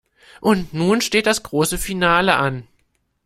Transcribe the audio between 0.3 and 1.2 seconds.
Und nun